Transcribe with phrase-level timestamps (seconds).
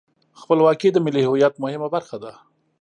[0.41, 2.31] خپلواکي د ملي هویت مهمه برخه ده.